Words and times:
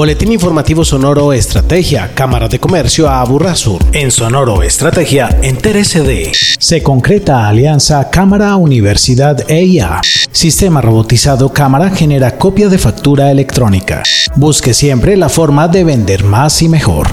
Boletín 0.00 0.32
informativo 0.32 0.82
Sonoro 0.82 1.30
Estrategia, 1.34 2.12
Cámara 2.14 2.48
de 2.48 2.58
Comercio 2.58 3.06
a 3.06 3.20
Aburrasur. 3.20 3.84
En 3.92 4.10
Sonoro 4.10 4.62
Estrategia, 4.62 5.28
entérese 5.42 6.00
de. 6.00 6.32
Se 6.58 6.82
concreta 6.82 7.46
alianza 7.46 8.08
Cámara 8.08 8.56
Universidad 8.56 9.44
EIA. 9.50 10.00
Sistema 10.32 10.80
robotizado 10.80 11.52
Cámara 11.52 11.90
genera 11.90 12.38
copia 12.38 12.70
de 12.70 12.78
factura 12.78 13.30
electrónica. 13.30 14.02
Busque 14.36 14.72
siempre 14.72 15.18
la 15.18 15.28
forma 15.28 15.68
de 15.68 15.84
vender 15.84 16.24
más 16.24 16.62
y 16.62 16.70
mejor. 16.70 17.08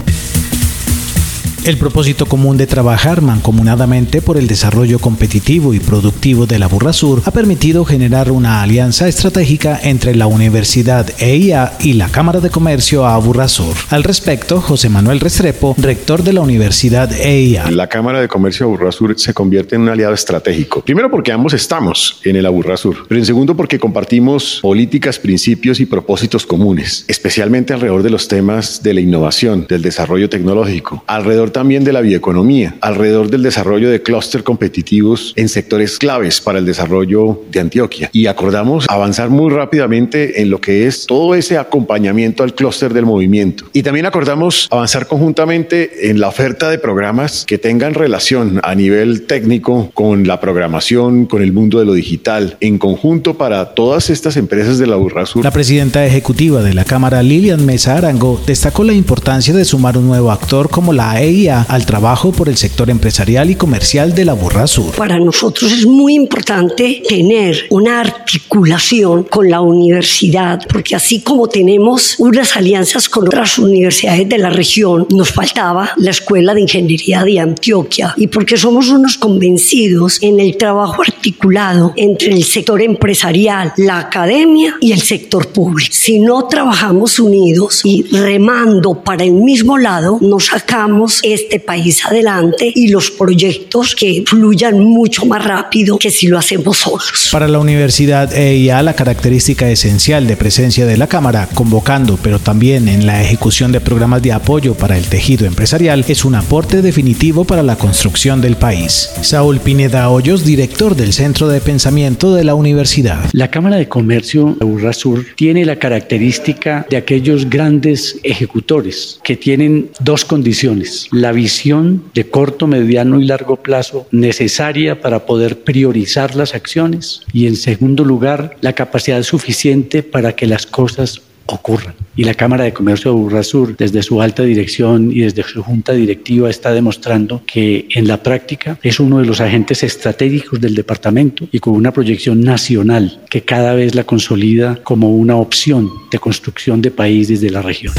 El 1.64 1.76
propósito 1.76 2.26
común 2.26 2.56
de 2.56 2.66
trabajar 2.66 3.20
mancomunadamente 3.20 4.22
por 4.22 4.38
el 4.38 4.46
desarrollo 4.46 4.98
competitivo 4.98 5.74
y 5.74 5.80
productivo 5.80 6.46
de 6.46 6.58
la 6.58 6.66
Burrasur 6.66 7.22
ha 7.26 7.30
permitido 7.30 7.84
generar 7.84 8.30
una 8.30 8.62
alianza 8.62 9.06
estratégica 9.06 9.78
entre 9.82 10.14
la 10.14 10.26
Universidad 10.26 11.06
EIA 11.18 11.74
y 11.80 11.94
la 11.94 12.08
Cámara 12.08 12.40
de 12.40 12.50
Comercio 12.50 13.06
a 13.06 13.18
Burrasur. 13.18 13.74
Al 13.90 14.02
respecto, 14.04 14.60
José 14.60 14.88
Manuel 14.88 15.20
Restrepo, 15.20 15.74
rector 15.78 16.22
de 16.22 16.32
la 16.32 16.40
Universidad 16.40 17.12
EIA. 17.12 17.70
La 17.70 17.88
Cámara 17.88 18.20
de 18.20 18.28
Comercio 18.28 18.66
de 18.66 18.72
Aburrasur 18.72 19.18
se 19.18 19.34
convierte 19.34 19.74
en 19.76 19.82
un 19.82 19.88
aliado 19.90 20.14
estratégico. 20.14 20.82
Primero 20.82 21.10
porque 21.10 21.32
ambos 21.32 21.52
estamos 21.52 22.20
en 22.24 22.36
el 22.36 22.46
Aburrasur, 22.46 23.06
pero 23.08 23.18
en 23.18 23.26
segundo 23.26 23.56
porque 23.56 23.78
compartimos 23.78 24.60
políticas, 24.62 25.18
principios 25.18 25.80
y 25.80 25.86
propósitos 25.86 26.46
comunes, 26.46 27.04
especialmente 27.08 27.74
alrededor 27.74 28.02
de 28.02 28.10
los 28.10 28.28
temas 28.28 28.82
de 28.82 28.94
la 28.94 29.00
innovación, 29.00 29.66
del 29.68 29.82
desarrollo 29.82 30.30
tecnológico, 30.30 31.04
alrededor 31.06 31.47
también 31.50 31.84
de 31.84 31.92
la 31.92 32.00
bioeconomía, 32.00 32.76
alrededor 32.80 33.30
del 33.30 33.42
desarrollo 33.42 33.90
de 33.90 34.02
clúster 34.02 34.42
competitivos 34.42 35.32
en 35.36 35.48
sectores 35.48 35.98
claves 35.98 36.40
para 36.40 36.58
el 36.58 36.66
desarrollo 36.66 37.42
de 37.50 37.60
Antioquia. 37.60 38.10
Y 38.12 38.26
acordamos 38.26 38.86
avanzar 38.88 39.30
muy 39.30 39.52
rápidamente 39.52 40.42
en 40.42 40.50
lo 40.50 40.60
que 40.60 40.86
es 40.86 41.06
todo 41.06 41.34
ese 41.34 41.58
acompañamiento 41.58 42.42
al 42.42 42.54
clúster 42.54 42.92
del 42.92 43.06
movimiento. 43.06 43.64
Y 43.72 43.82
también 43.82 44.06
acordamos 44.06 44.68
avanzar 44.70 45.06
conjuntamente 45.06 46.10
en 46.10 46.20
la 46.20 46.28
oferta 46.28 46.70
de 46.70 46.78
programas 46.78 47.44
que 47.46 47.58
tengan 47.58 47.94
relación 47.94 48.60
a 48.62 48.74
nivel 48.74 49.26
técnico 49.26 49.90
con 49.94 50.26
la 50.26 50.40
programación, 50.40 51.26
con 51.26 51.42
el 51.42 51.52
mundo 51.52 51.78
de 51.78 51.84
lo 51.84 51.92
digital, 51.92 52.56
en 52.60 52.78
conjunto 52.78 53.34
para 53.34 53.74
todas 53.74 54.10
estas 54.10 54.36
empresas 54.36 54.78
de 54.78 54.86
la 54.86 54.96
Burrasur. 54.96 55.44
La 55.44 55.50
presidenta 55.50 56.04
ejecutiva 56.04 56.62
de 56.62 56.74
la 56.74 56.84
Cámara, 56.84 57.22
Lilian 57.22 57.64
Mesa 57.64 57.96
Arango, 57.96 58.40
destacó 58.46 58.84
la 58.84 58.92
importancia 58.92 59.54
de 59.54 59.64
sumar 59.64 59.96
un 59.96 60.06
nuevo 60.06 60.30
actor 60.30 60.70
como 60.70 60.92
la 60.92 61.12
AEI 61.12 61.37
al 61.46 61.86
trabajo 61.86 62.32
por 62.32 62.48
el 62.48 62.56
sector 62.56 62.90
empresarial 62.90 63.48
y 63.48 63.54
comercial 63.54 64.12
de 64.12 64.24
la 64.24 64.32
Burra 64.32 64.66
Sur. 64.66 64.92
Para 64.96 65.20
nosotros 65.20 65.70
es 65.70 65.86
muy 65.86 66.14
importante 66.14 67.00
tener 67.08 67.66
una 67.70 68.00
articulación 68.00 69.22
con 69.22 69.48
la 69.48 69.60
universidad, 69.60 70.60
porque 70.68 70.96
así 70.96 71.20
como 71.20 71.46
tenemos 71.46 72.16
unas 72.18 72.56
alianzas 72.56 73.08
con 73.08 73.28
otras 73.28 73.56
universidades 73.58 74.28
de 74.28 74.38
la 74.38 74.50
región, 74.50 75.06
nos 75.10 75.30
faltaba 75.30 75.92
la 75.96 76.10
Escuela 76.10 76.54
de 76.54 76.62
Ingeniería 76.62 77.22
de 77.22 77.38
Antioquia 77.38 78.14
y 78.16 78.26
porque 78.26 78.56
somos 78.56 78.88
unos 78.88 79.16
convencidos 79.16 80.20
en 80.22 80.40
el 80.40 80.56
trabajo 80.56 81.02
articulado 81.02 81.92
entre 81.94 82.32
el 82.32 82.42
sector 82.42 82.82
empresarial, 82.82 83.72
la 83.76 83.98
academia 83.98 84.74
y 84.80 84.90
el 84.90 85.02
sector 85.02 85.48
público. 85.52 85.92
Si 85.92 86.18
no 86.18 86.48
trabajamos 86.48 87.20
unidos 87.20 87.82
y 87.84 88.02
remando 88.10 89.04
para 89.04 89.22
el 89.22 89.34
mismo 89.34 89.78
lado, 89.78 90.18
nos 90.20 90.46
sacamos 90.46 91.20
este 91.32 91.60
país 91.60 92.04
adelante 92.04 92.70
y 92.74 92.88
los 92.88 93.10
proyectos 93.10 93.94
que 93.94 94.24
fluyan 94.26 94.78
mucho 94.80 95.24
más 95.26 95.44
rápido 95.44 95.98
que 95.98 96.10
si 96.10 96.26
lo 96.26 96.38
hacemos 96.38 96.78
solos. 96.78 97.28
Para 97.32 97.48
la 97.48 97.58
Universidad 97.58 98.32
EIA, 98.36 98.82
la 98.82 98.94
característica 98.94 99.70
esencial 99.70 100.26
de 100.26 100.36
presencia 100.36 100.86
de 100.86 100.96
la 100.96 101.06
Cámara, 101.06 101.48
convocando, 101.54 102.18
pero 102.22 102.38
también 102.38 102.88
en 102.88 103.06
la 103.06 103.22
ejecución 103.22 103.72
de 103.72 103.80
programas 103.80 104.22
de 104.22 104.32
apoyo 104.32 104.74
para 104.74 104.96
el 104.96 105.04
tejido 105.04 105.46
empresarial, 105.46 106.04
es 106.08 106.24
un 106.24 106.34
aporte 106.34 106.82
definitivo 106.82 107.44
para 107.44 107.62
la 107.62 107.76
construcción 107.76 108.40
del 108.40 108.56
país. 108.56 109.10
Saúl 109.22 109.60
Pineda 109.60 110.08
Hoyos, 110.10 110.44
director 110.44 110.94
del 110.94 111.12
Centro 111.12 111.48
de 111.48 111.60
Pensamiento 111.60 112.34
de 112.34 112.44
la 112.44 112.54
Universidad. 112.54 113.28
La 113.32 113.50
Cámara 113.50 113.76
de 113.76 113.88
Comercio 113.88 114.56
de 114.58 114.64
Urrasur 114.64 115.26
tiene 115.36 115.64
la 115.64 115.76
característica 115.76 116.86
de 116.88 116.96
aquellos 116.96 117.48
grandes 117.48 118.18
ejecutores 118.22 119.20
que 119.22 119.36
tienen 119.36 119.90
dos 120.00 120.24
condiciones 120.24 121.08
la 121.20 121.32
visión 121.32 122.04
de 122.14 122.28
corto, 122.28 122.66
mediano 122.66 123.20
y 123.20 123.26
largo 123.26 123.56
plazo 123.56 124.06
necesaria 124.10 125.00
para 125.00 125.26
poder 125.26 125.60
priorizar 125.60 126.34
las 126.34 126.54
acciones 126.54 127.22
y 127.32 127.46
en 127.46 127.56
segundo 127.56 128.04
lugar 128.04 128.56
la 128.60 128.72
capacidad 128.72 129.22
suficiente 129.22 130.02
para 130.02 130.34
que 130.34 130.46
las 130.46 130.66
cosas 130.66 131.22
ocurran. 131.48 131.94
Y 132.14 132.24
la 132.24 132.34
Cámara 132.34 132.64
de 132.64 132.72
Comercio 132.72 133.10
de 133.10 133.16
Burrasur, 133.16 133.76
desde 133.76 134.02
su 134.02 134.20
alta 134.20 134.42
dirección 134.42 135.10
y 135.10 135.20
desde 135.20 135.42
su 135.42 135.62
junta 135.62 135.92
directiva, 135.92 136.50
está 136.50 136.72
demostrando 136.72 137.42
que 137.46 137.86
en 137.90 138.06
la 138.06 138.22
práctica 138.22 138.78
es 138.82 139.00
uno 139.00 139.18
de 139.18 139.24
los 139.24 139.40
agentes 139.40 139.82
estratégicos 139.82 140.60
del 140.60 140.74
departamento 140.74 141.48
y 141.50 141.58
con 141.58 141.74
una 141.74 141.92
proyección 141.92 142.40
nacional 142.40 143.20
que 143.30 143.42
cada 143.42 143.74
vez 143.74 143.94
la 143.94 144.04
consolida 144.04 144.78
como 144.82 145.14
una 145.14 145.36
opción 145.36 145.90
de 146.10 146.18
construcción 146.18 146.82
de 146.82 146.90
país 146.90 147.28
desde 147.28 147.50
la 147.50 147.62
región. 147.62 147.94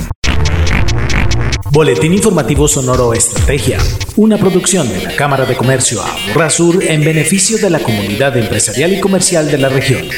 Boletín 1.72 2.12
Informativo 2.12 2.68
Sonoro 2.68 3.14
Estrategia, 3.14 3.78
una 4.16 4.36
producción 4.36 4.86
de 4.86 5.02
la 5.02 5.16
Cámara 5.16 5.46
de 5.46 5.56
Comercio 5.56 6.02
Aburrasur 6.02 6.84
en 6.84 7.02
beneficio 7.02 7.56
de 7.56 7.70
la 7.70 7.78
comunidad 7.78 8.36
empresarial 8.36 8.92
y 8.92 9.00
comercial 9.00 9.50
de 9.50 9.56
la 9.56 9.70
región. 9.70 10.08